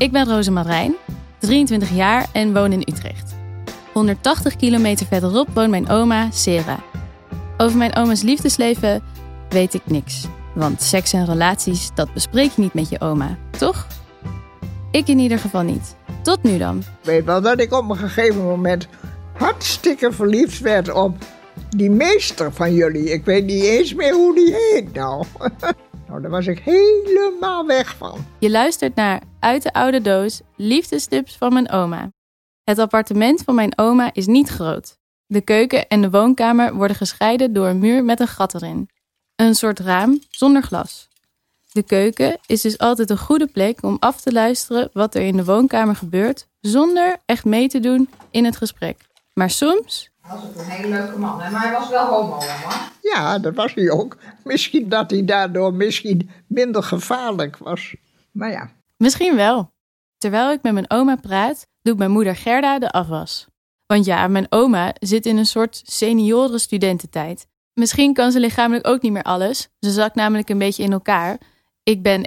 [0.00, 0.94] Ik ben Rosemarijn,
[1.38, 3.34] 23 jaar en woon in Utrecht.
[3.92, 6.78] 180 kilometer verderop woont mijn oma Sera.
[7.56, 9.02] Over mijn oma's liefdesleven
[9.48, 10.26] weet ik niks.
[10.54, 13.86] Want seks en relaties, dat bespreek je niet met je oma, toch?
[14.90, 15.96] Ik in ieder geval niet.
[16.22, 16.78] Tot nu dan.
[16.78, 18.88] Ik weet wel dat ik op een gegeven moment
[19.32, 21.16] hartstikke verliefd werd op
[21.68, 23.12] die meester van jullie.
[23.12, 25.24] Ik weet niet eens meer hoe die heet nou.
[26.10, 28.26] nou, daar was ik helemaal weg van.
[28.38, 32.12] Je luistert naar Uit de Oude Doos Liefdestips van mijn oma.
[32.64, 34.98] Het appartement van mijn oma is niet groot.
[35.26, 38.88] De keuken en de woonkamer worden gescheiden door een muur met een gat erin.
[39.36, 41.08] Een soort raam zonder glas.
[41.72, 45.36] De keuken is dus altijd een goede plek om af te luisteren wat er in
[45.36, 49.06] de woonkamer gebeurt, zonder echt mee te doen in het gesprek.
[49.34, 50.09] Maar soms.
[50.30, 52.72] Hij was ook een hele leuke man, maar hij was wel homo, man.
[53.00, 54.16] Ja, dat was hij ook.
[54.44, 57.94] Misschien dat hij daardoor misschien minder gevaarlijk was.
[58.32, 58.70] Maar ja.
[58.96, 59.70] Misschien wel.
[60.18, 63.46] Terwijl ik met mijn oma praat, doet mijn moeder Gerda de afwas.
[63.86, 67.46] Want ja, mijn oma zit in een soort senioren studententijd.
[67.74, 69.68] Misschien kan ze lichamelijk ook niet meer alles.
[69.78, 71.38] Ze zakt namelijk een beetje in elkaar.
[71.82, 72.20] Ik ben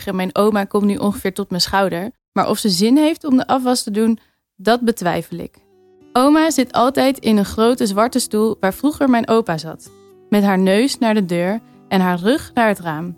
[0.00, 2.10] 1,60 en mijn oma komt nu ongeveer tot mijn schouder.
[2.32, 4.18] Maar of ze zin heeft om de afwas te doen,
[4.56, 5.66] dat betwijfel ik.
[6.12, 9.90] Oma zit altijd in een grote zwarte stoel waar vroeger mijn opa zat.
[10.28, 13.16] Met haar neus naar de deur en haar rug naar het raam.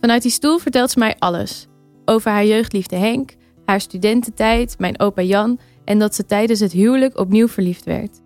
[0.00, 1.66] Vanuit die stoel vertelt ze mij alles.
[2.04, 7.18] Over haar jeugdliefde Henk, haar studententijd, mijn opa Jan en dat ze tijdens het huwelijk
[7.18, 8.20] opnieuw verliefd werd.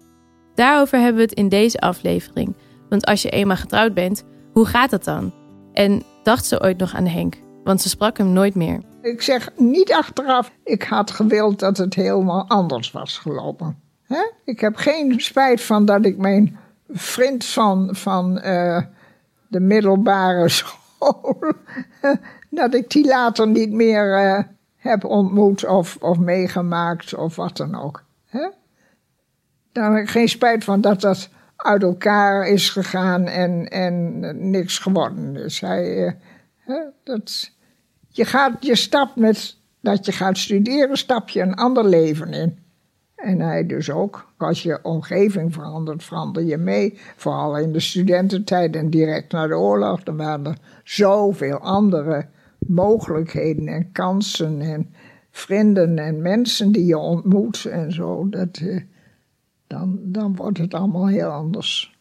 [0.55, 2.57] Daarover hebben we het in deze aflevering.
[2.89, 5.33] Want als je eenmaal getrouwd bent, hoe gaat dat dan?
[5.73, 7.37] En dacht ze ooit nog aan Henk?
[7.65, 8.81] Want ze sprak hem nooit meer.
[9.03, 13.77] Ik zeg niet achteraf, ik had gewild dat het helemaal anders was gelopen.
[14.45, 18.81] Ik heb geen spijt van dat ik mijn vriend van, van uh,
[19.49, 21.37] de middelbare school,
[22.51, 24.43] dat ik die later niet meer uh,
[24.77, 28.05] heb ontmoet of, of meegemaakt of wat dan ook.
[28.27, 28.49] He?
[29.73, 34.79] Daar heb ik geen spijt van dat dat uit elkaar is gegaan en, en niks
[34.79, 35.63] geworden is.
[35.63, 36.13] Uh,
[37.05, 37.51] dat,
[38.09, 42.62] je, gaat, je stapt met dat je gaat studeren, stap je een ander leven in.
[43.23, 44.33] En hij dus ook.
[44.37, 46.99] Als je omgeving verandert, verander je mee.
[47.17, 50.03] Vooral in de studententijd en direct na de oorlog.
[50.03, 52.27] Dan waren er zoveel andere
[52.59, 54.95] mogelijkheden en kansen en
[55.31, 58.29] vrienden en mensen die je ontmoet en zo.
[58.29, 58.83] Dat, uh,
[59.67, 61.99] dan, dan wordt het allemaal heel anders.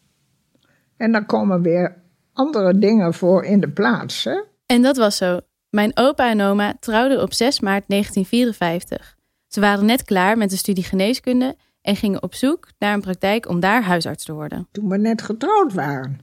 [0.96, 1.96] En dan komen weer
[2.32, 4.24] andere dingen voor in de plaats.
[4.24, 4.42] Hè?
[4.66, 5.40] En dat was zo.
[5.70, 9.20] Mijn opa en oma trouwden op 6 maart 1954.
[9.52, 13.48] Ze waren net klaar met de studie geneeskunde en gingen op zoek naar een praktijk
[13.48, 14.68] om daar huisarts te worden.
[14.70, 16.20] Toen we net getrouwd waren.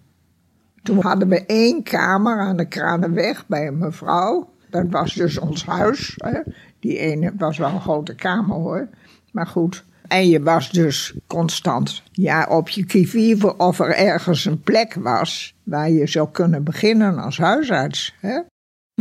[0.84, 4.54] Toen hadden we één kamer aan de Kranenweg bij een mevrouw.
[4.70, 6.14] Dat was dus ons huis.
[6.18, 6.40] Hè.
[6.80, 8.90] Die ene was wel een grote kamer hoor.
[9.32, 14.62] Maar goed, en je was dus constant ja, op je kivive of er ergens een
[14.62, 18.16] plek was waar je zou kunnen beginnen als huisarts.
[18.20, 18.40] Hè?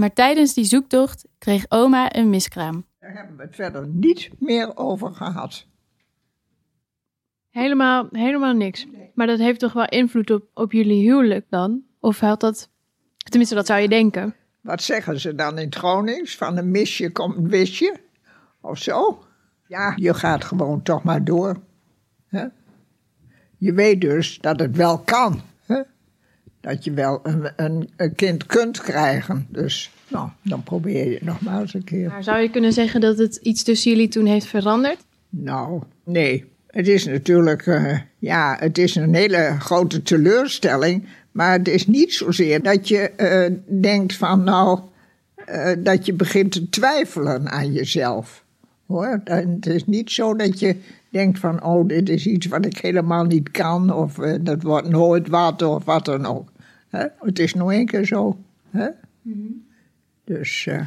[0.00, 2.87] Maar tijdens die zoektocht kreeg oma een miskraam.
[3.08, 5.66] Daar hebben we het verder niet meer over gehad.
[7.50, 8.86] Helemaal, helemaal niks.
[9.14, 11.82] Maar dat heeft toch wel invloed op, op jullie huwelijk dan?
[12.00, 12.70] Of had dat,
[13.16, 14.34] tenminste dat zou je denken.
[14.60, 16.36] Wat zeggen ze dan in het Gronings?
[16.36, 18.00] Van een misje komt een wisje?
[18.60, 19.24] Of zo?
[19.66, 21.60] Ja, je gaat gewoon toch maar door.
[23.58, 25.40] Je weet dus dat het wel kan.
[26.60, 29.46] Dat je wel een, een, een, kind kunt krijgen.
[29.48, 32.08] Dus nou, dan probeer je het nog maar eens een keer.
[32.08, 34.98] Maar zou je kunnen zeggen dat het iets tussen jullie toen heeft veranderd?
[35.28, 36.44] Nou, nee.
[36.66, 41.06] Het is natuurlijk, uh, ja, het is een hele grote teleurstelling.
[41.32, 44.80] Maar het is niet zozeer dat je uh, denkt van, nou,
[45.48, 48.44] uh, dat je begint te twijfelen aan jezelf
[48.86, 49.20] hoor.
[49.24, 50.76] Het is niet zo dat je
[51.10, 54.88] denkt van, oh, dit is iets wat ik helemaal niet kan, of uh, dat wordt
[54.88, 56.52] nooit wat, of wat dan ook.
[56.88, 57.06] Hè?
[57.20, 58.38] Het is nog één keer zo.
[58.70, 58.88] Hè?
[59.22, 59.66] Mm -hmm.
[60.24, 60.86] Dus, uh,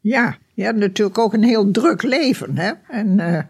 [0.00, 2.72] ja, je hebt natuurlijk ook een heel druk leven, hè.
[2.88, 3.40] En uh,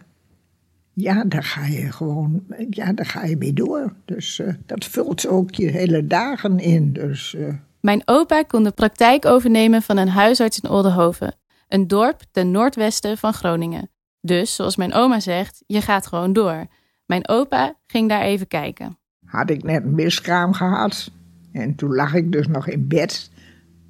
[0.92, 3.92] ja, daar ga je gewoon, ja, daar ga je mee door.
[4.04, 7.36] Dus dat vult ook je hele dagen in, dus...
[7.80, 11.34] Mijn opa kon de praktijk overnemen van een huisarts in Oldenhoven
[11.72, 13.90] een dorp ten noordwesten van Groningen.
[14.24, 16.66] Dus, zoals mijn oma zegt, je gaat gewoon door.
[17.06, 18.98] Mijn opa ging daar even kijken.
[19.24, 21.10] Had ik net een miskraam gehad.
[21.52, 23.30] En toen lag ik dus nog in bed.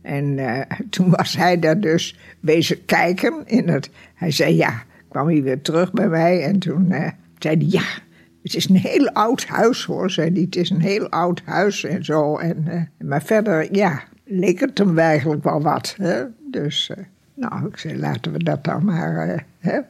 [0.02, 3.46] En uh, toen was hij daar dus wezen kijken.
[3.46, 6.42] In het, hij zei ja, kwam hij weer terug bij mij.
[6.42, 7.08] En toen uh,
[7.38, 7.84] zei hij ja,
[8.42, 10.10] het is een heel oud huis hoor.
[10.10, 12.38] Zei hij, het is een heel oud huis en zo.
[12.38, 15.94] En, uh, maar verder, ja, leek het hem eigenlijk wel wat.
[15.98, 16.24] Hè?
[16.50, 16.90] Dus
[17.34, 19.80] Nou, ik zei, laten we dat dan maar, eh, hè?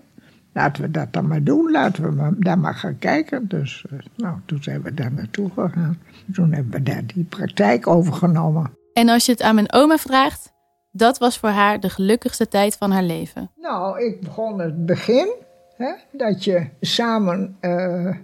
[0.53, 3.49] Laten we dat dan maar doen, laten we maar, daar maar gaan kijken.
[3.49, 5.99] Dus, eh, nou, toen zijn we daar naartoe gegaan.
[6.33, 8.71] Toen hebben we daar die praktijk overgenomen.
[8.93, 10.53] En als je het aan mijn oma vraagt,
[10.91, 13.51] dat was voor haar de gelukkigste tijd van haar leven.
[13.57, 15.35] Nou, ik begon het begin,
[15.77, 18.17] hè, dat je samen eh,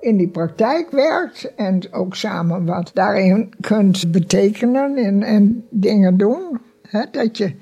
[0.00, 6.60] in die praktijk werkt en ook samen wat daarin kunt betekenen en, en dingen doen.
[6.82, 7.54] Hè, dat je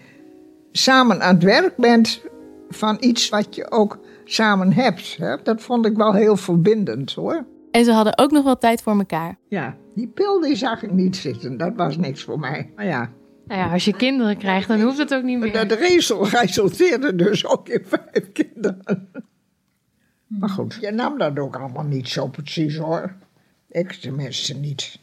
[0.72, 2.20] samen aan het werk bent
[2.68, 3.98] van iets wat je ook
[4.32, 5.16] samen hebt.
[5.16, 5.36] Hè.
[5.42, 7.46] Dat vond ik wel heel verbindend hoor.
[7.70, 9.38] En ze hadden ook nog wel tijd voor elkaar.
[9.48, 12.72] Ja, die pil die zag ik niet zitten, dat was niks voor mij.
[12.76, 13.10] Maar ja,
[13.46, 15.52] Nou ja, als je kinderen krijgt, dan hoeft het ook niet meer.
[15.52, 19.08] dat resel resulteerde dus ook in vijf kinderen.
[20.26, 23.14] Maar goed, je nam dat ook allemaal niet zo precies hoor.
[23.68, 24.98] Ik tenminste niet.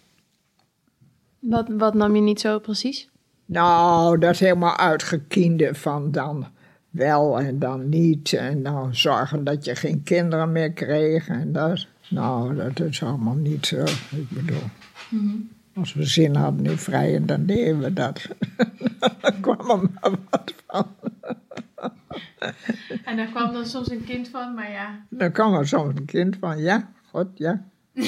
[1.40, 3.10] Wat, wat nam je niet zo precies?
[3.46, 6.48] Nou, dat helemaal uitgekiende van dan
[6.98, 8.34] wel en dan niet.
[8.34, 11.28] En dan zorgen dat je geen kinderen meer kreeg.
[11.28, 13.84] En dat, nou, dat is allemaal niet zo.
[14.10, 14.64] Ik bedoel,
[15.74, 18.28] als we zin hadden in vrijen, dan deden we dat.
[19.22, 20.88] dan kwam er maar wat van.
[23.04, 25.06] En daar kwam dan soms een kind van, maar ja.
[25.10, 27.64] Dan kwam er soms een kind van, ja, god, ja.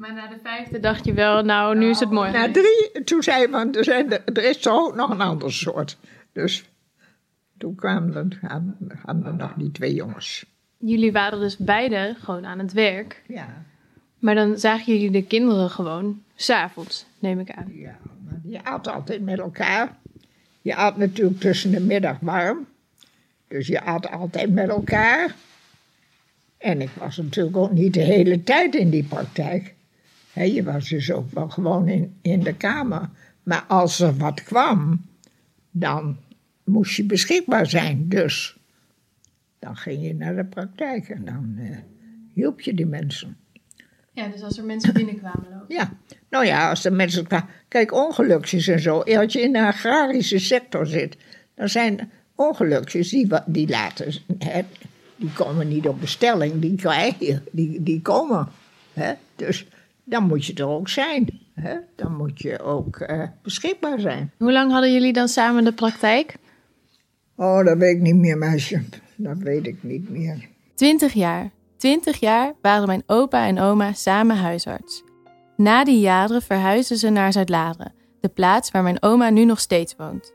[0.00, 2.30] Maar na de vijfde dacht je wel, nou, nu is het mooi.
[2.30, 5.20] Na drie, toen zei hij van, er, zijn er, er is toch ook nog een
[5.20, 5.96] ander soort.
[6.32, 6.64] Dus
[7.58, 10.46] toen kwamen er, hadden, hadden we nog die twee jongens.
[10.78, 13.22] Jullie waren dus beide gewoon aan het werk.
[13.26, 13.64] Ja,
[14.18, 17.72] Maar dan zagen jullie de kinderen gewoon s'avonds, neem ik aan.
[17.72, 19.96] ja, maar je at altijd met elkaar.
[20.62, 22.66] Je at natuurlijk tussen de middag warm.
[23.48, 25.34] Dus je at altijd met elkaar.
[26.58, 29.74] En ik was natuurlijk ook niet de hele tijd in die praktijk.
[30.34, 33.08] Je was dus ook wel gewoon in, in de kamer.
[33.42, 35.04] Maar als er wat kwam,
[35.70, 36.16] dan
[36.64, 38.08] moest je beschikbaar zijn.
[38.08, 38.58] Dus
[39.58, 41.76] dan ging je naar de praktijk en dan eh,
[42.34, 43.36] hielp je die mensen.
[44.12, 45.74] Ja, dus als er mensen binnenkwamen lopen.
[45.74, 45.92] Ja,
[46.30, 47.48] nou ja, als de mensen kwamen.
[47.68, 48.98] Kijk, ongelukjes en zo.
[48.98, 51.16] Als je in de agrarische sector zit,
[51.54, 54.12] dan zijn ongelukjes die, die laten.
[54.38, 54.62] Hè,
[55.16, 58.48] die komen niet op bestelling, die krijg je, die, die komen.
[58.92, 59.12] Hè?
[59.36, 59.66] Dus
[60.10, 61.40] dan moet je er ook zijn.
[61.54, 61.76] Hè?
[61.96, 64.32] Dan moet je ook eh, beschikbaar zijn.
[64.38, 66.36] Hoe lang hadden jullie dan samen de praktijk?
[67.36, 68.82] Oh, dat weet ik niet meer, meisje.
[69.16, 70.48] Dat weet ik niet meer.
[70.74, 71.50] Twintig jaar.
[71.76, 75.02] Twintig jaar waren mijn opa en oma samen huisarts.
[75.56, 79.94] Na die jaren verhuisden ze naar Zuid-Laren, de plaats waar mijn oma nu nog steeds
[79.96, 80.32] woont.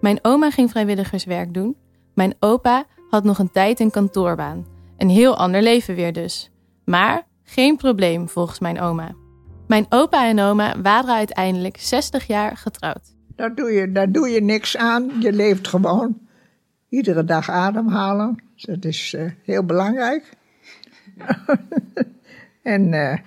[0.00, 1.76] Mijn oma ging vrijwilligerswerk doen.
[2.14, 4.66] Mijn opa had nog een tijd een kantoorbaan.
[4.96, 6.50] Een heel ander leven weer dus.
[6.84, 9.14] Maar geen probleem volgens mijn oma.
[9.66, 13.14] Mijn opa en oma waren uiteindelijk 60 jaar getrouwd.
[13.36, 15.12] Daar doe je, daar doe je niks aan.
[15.20, 16.18] Je leeft gewoon.
[16.88, 18.42] Iedere dag ademhalen.
[18.56, 20.32] Dat is eh, heel belangrijk.
[22.62, 23.18] en eh,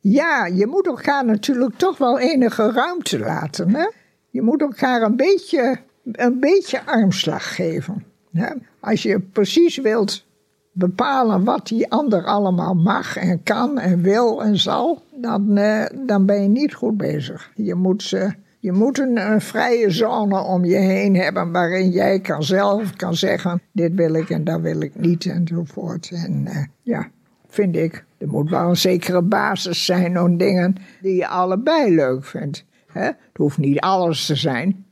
[0.00, 3.74] ja, je moet elkaar natuurlijk toch wel enige ruimte laten.
[3.74, 3.86] Hè?
[4.30, 5.80] Je moet elkaar een beetje,
[6.12, 8.04] een beetje armslag geven.
[8.32, 8.48] Hè?
[8.80, 10.28] Als je precies wilt
[10.72, 16.26] bepalen wat die ander allemaal mag en kan en wil en zal, dan, eh, dan
[16.26, 17.50] ben je niet goed bezig.
[17.54, 22.42] Je moet, ze, je moet een, vrije zone om je heen hebben waarin jij kan
[22.42, 26.10] zelf kan zeggen: dit wil ik en dat wil ik niet enzovoort.
[26.10, 27.08] En eh, ja,
[27.48, 32.24] vind ik, er moet wel een zekere basis zijn om dingen die je allebei leuk
[32.24, 32.64] vindt.
[32.92, 33.04] Hè?
[33.04, 34.84] Het hoeft niet alles te zijn,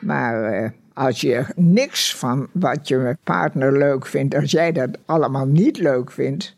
[0.00, 5.46] maar eh, als je niks van wat je partner leuk vindt, als jij dat allemaal
[5.46, 6.56] niet leuk vindt,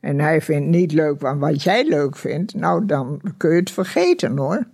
[0.00, 3.70] en hij vindt niet leuk van wat jij leuk vindt, nou dan kun je het
[3.70, 4.66] vergeten hoor.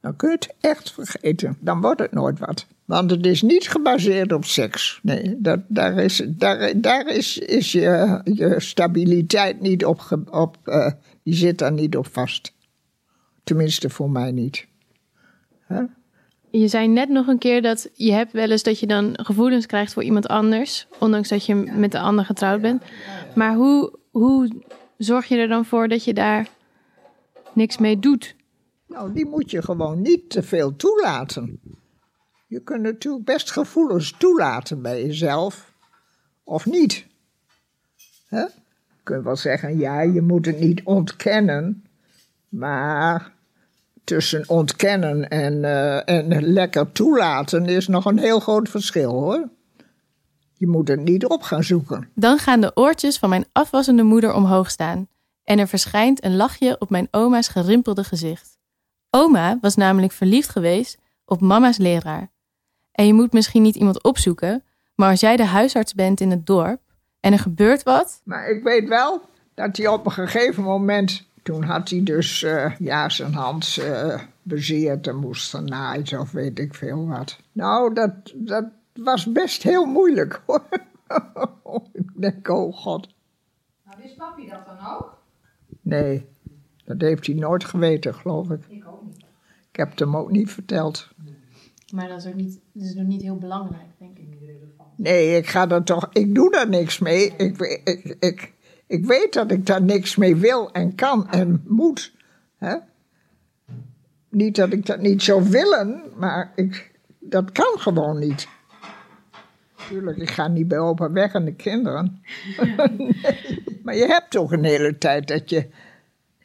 [0.00, 1.56] Dan kun je het echt vergeten.
[1.60, 2.66] Dan wordt het nooit wat.
[2.84, 5.00] Want het is niet gebaseerd op seks.
[5.02, 10.90] Nee, dat, daar, is, daar, daar is, is je, je stabiliteit niet op, op eh,
[11.22, 12.52] die zit daar niet op vast.
[13.44, 14.66] Tenminste voor mij niet.
[15.66, 15.82] Hè?
[16.50, 19.66] Je zei net nog een keer dat je hebt wel eens dat je dan gevoelens
[19.66, 22.82] krijgt voor iemand anders, ondanks dat je met de ander getrouwd bent.
[23.34, 24.50] Maar hoe, hoe
[24.96, 26.48] zorg je er dan voor dat je daar
[27.52, 28.36] niks mee doet?
[28.86, 31.60] Nou, die moet je gewoon niet te veel toelaten.
[32.46, 35.74] Je kunt natuurlijk best gevoelens toelaten bij jezelf,
[36.44, 37.06] of niet.
[38.30, 38.50] Je
[39.02, 41.84] kunt wel zeggen, ja, je moet het niet ontkennen,
[42.48, 43.32] maar
[44.08, 49.48] tussen ontkennen en, eh, en lekker toelaten is nog een heel groot verschil hoor.
[50.54, 52.10] Je moet het niet op gaan zoeken.
[52.14, 55.08] Dan gaan de oortjes van mijn afwassende moeder omhoog staan
[55.44, 58.58] en er verschijnt een lachje op mijn oma's gerimpelde gezicht.
[59.10, 62.30] Oma was namelijk verliefd geweest op mama's leraar.
[62.92, 66.46] En je moet misschien niet iemand opzoeken, maar als jij de huisarts bent in het
[66.46, 66.80] dorp
[67.20, 68.20] en er gebeurt wat.
[68.24, 69.20] Maar ik weet wel
[69.54, 71.27] dat hij op een gegeven moment.
[71.48, 76.58] Toen had hij dus uh, ja, zijn hand uh, bezeerd en moest genaaid of weet
[76.58, 77.38] ik veel wat.
[77.52, 80.68] Nou, dat, dat was best heel moeilijk hoor.
[81.92, 83.08] ik denk, oh god.
[83.84, 85.18] Nou, wist papi dat dan ook?
[85.80, 86.26] Nee,
[86.84, 88.64] dat heeft hij nooit geweten, geloof ik.
[88.68, 89.24] Ik ook niet.
[89.70, 91.08] Ik heb het hem ook niet verteld.
[91.92, 94.26] Maar dat is ook niet, dat is nog niet heel belangrijk, denk ik.
[94.96, 96.08] Nee, ik ga er toch.
[96.12, 97.36] Ik doe daar niks mee.
[97.36, 98.52] Ik, ik, ik,
[98.88, 102.12] ik weet dat ik daar niks mee wil en kan en moet.
[102.56, 102.76] Hè?
[104.28, 108.48] Niet dat ik dat niet zou willen, maar ik, dat kan gewoon niet.
[109.88, 112.22] Tuurlijk, ik ga niet bij opa weg en de kinderen.
[113.82, 115.66] Maar je hebt toch een hele tijd dat je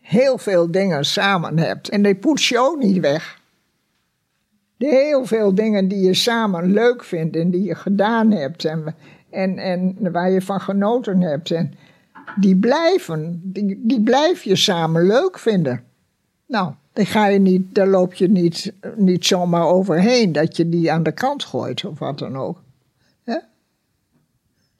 [0.01, 1.89] heel veel dingen samen hebt.
[1.89, 3.39] En die poets je ook niet weg.
[4.77, 8.95] De heel veel dingen die je samen leuk vindt en die je gedaan hebt en,
[9.29, 11.51] en, en waar je van genoten hebt.
[11.51, 11.73] En
[12.35, 15.83] die blijven, die, die blijf je samen leuk vinden.
[16.45, 20.91] Nou, daar, ga je niet, daar loop je niet, niet zomaar overheen dat je die
[20.91, 22.61] aan de kant gooit of wat dan ook.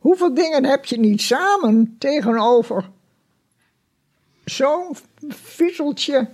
[0.04, 2.90] Hoeveel dingen heb je niet samen tegenover
[4.46, 4.96] zo'n
[5.28, 6.28] viezeltje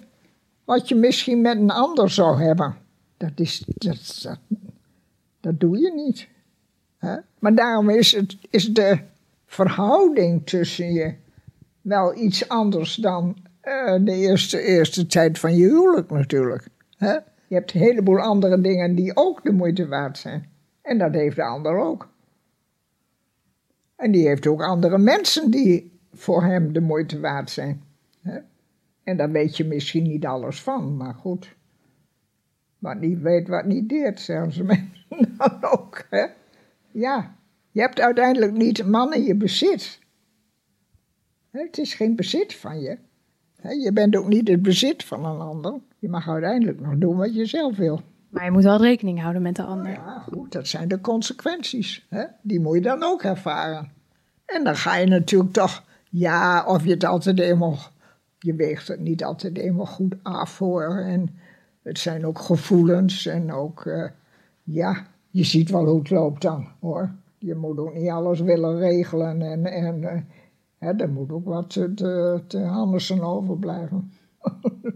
[0.64, 2.78] wat je misschien met een ander zou hebben?
[3.18, 4.40] Dat, is, dat, dat,
[5.40, 6.28] dat doe je niet.
[7.40, 9.00] Maar daarom is, het, is de
[9.50, 11.14] verhouding tussen je
[11.82, 16.68] wel iets anders dan uh, de eerste, eerste tijd van je huwelijk natuurlijk.
[16.98, 17.14] Hè?
[17.48, 20.50] Je hebt een heleboel andere dingen die ook de moeite waard zijn.
[20.82, 22.10] En dat heeft de ander ook.
[23.96, 27.84] En die heeft ook andere mensen die voor hem de moeite waard zijn.
[28.22, 28.40] Hè?
[29.04, 31.56] En daar weet je misschien niet alles van, maar goed.
[32.80, 36.06] Wat niet weet, wat niet deert, zeggen ze mensen dan ook.
[36.10, 36.26] Hè?
[36.92, 37.36] Ja,
[37.80, 40.00] je hebt uiteindelijk niet een man in je bezit.
[41.52, 42.98] Het is geen bezit van je.
[43.62, 45.74] Je bent ook niet het bezit van een ander.
[46.00, 48.02] Je mag uiteindelijk nog doen wat je zelf wil.
[48.30, 49.92] Maar je moet wel rekening houden met de ander.
[49.92, 52.06] Ja, goed, dat zijn de consequenties.
[52.10, 52.24] Hè?
[52.42, 53.92] Die moet je dan ook ervaren.
[54.46, 57.78] En dan ga je natuurlijk toch, ja, of je het altijd eenmaal,
[58.40, 60.98] je weegt het niet altijd eenmaal goed af hoor.
[60.98, 61.30] En
[61.84, 64.10] het zijn ook gevoelens en ook, uh,
[64.64, 67.12] ja, je ziet wel hoe het loopt dan hoor.
[67.40, 70.12] Je moet ook niet alles willen regelen en, en uh,
[70.78, 71.94] hè, er moet ook wat te,
[72.48, 74.12] te, Andersen overblijven.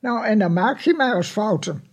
[0.00, 1.84] nou, en dan maak je maar eens fouten.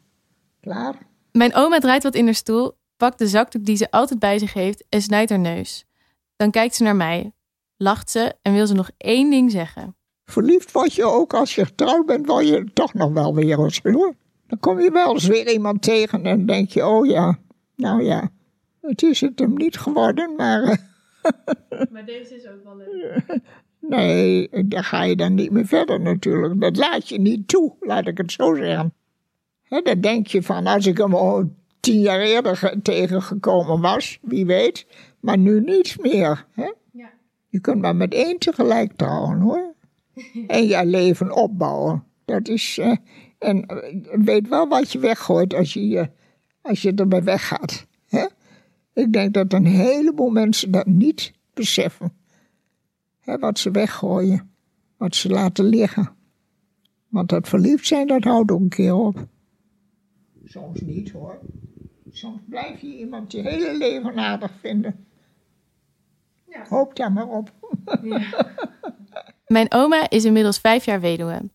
[0.60, 0.96] Klaar?
[1.32, 4.54] Mijn oma draait wat in haar stoel, pakt de zakdoek die ze altijd bij zich
[4.54, 5.86] heeft en snijdt haar neus.
[6.36, 7.34] Dan kijkt ze naar mij,
[7.78, 9.96] lacht ze en wil ze nog één ding zeggen.
[10.26, 13.80] Verliefd word je ook als je getrouwd bent, word je toch nog wel weer eens
[13.84, 14.16] hoor.
[14.48, 17.40] Dan kom je wel eens weer iemand tegen en denk je, oh ja,
[17.76, 18.32] nou ja,
[18.82, 20.64] het is het hem niet geworden, maar...
[20.64, 20.78] Eh,
[21.92, 23.40] maar deze is ook wel leuk.
[23.80, 26.62] Nee, daar ga je dan niet meer verder natuurlijk.
[26.62, 28.94] Dat laat je niet toe, laat ik het zo zeggen.
[29.64, 34.46] He, dan denk je van, als ik hem al tien jaar eerder tegengekomen was, wie
[34.46, 34.86] weet,
[35.20, 36.46] maar nu niet meer.
[36.56, 36.74] Ja.
[37.52, 39.74] Je kunt maar met één tegelijk trouwen hoor.
[40.48, 42.04] en je leven opbouwen.
[42.26, 42.96] Dat is, uh,
[43.38, 46.06] en uh, weet wel wat je weggooit als je, uh,
[46.62, 47.88] als je erbij weggaat.
[48.94, 52.14] Ik denk dat een heleboel mensen dat niet beseffen.
[53.20, 54.52] Hè, wat ze weggooien,
[54.98, 56.16] wat ze laten liggen.
[57.08, 59.28] Want dat verliefd zijn, dat houdt ook een keer op.
[60.46, 61.40] Soms niet hoor.
[62.12, 65.06] Soms blijf je iemand je hele leven aardig vinden.
[66.48, 66.66] Ja.
[66.68, 67.52] Hoop daar maar op.
[68.02, 68.22] Ja.
[69.48, 71.50] Mijn oma is inmiddels vijf jaar weduwe.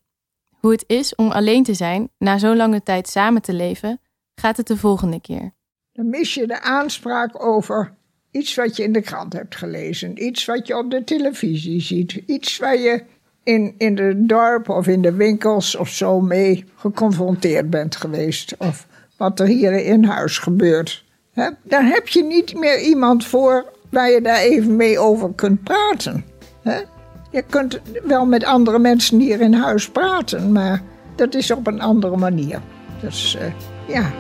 [0.61, 4.01] Hoe het is om alleen te zijn, na zo'n lange tijd samen te leven,
[4.35, 5.56] gaat het de volgende keer.
[5.97, 7.93] Dan mis je de aanspraak over
[8.31, 12.13] iets wat je in de krant hebt gelezen, iets wat je op de televisie ziet,
[12.27, 13.03] iets waar je
[13.43, 18.55] in, in de dorp of in de winkels of zo mee geconfronteerd bent geweest.
[18.59, 18.87] Of
[19.17, 21.05] wat er hier in huis gebeurt.
[21.33, 21.49] He?
[21.63, 26.25] Daar heb je niet meer iemand voor waar je daar even mee over kunt praten.
[27.31, 30.83] Je kunt wel met andere mensen hier in huis praten, maar
[31.15, 32.61] dat is op een andere manier.
[33.01, 33.53] Dus uh,
[33.95, 34.13] ja.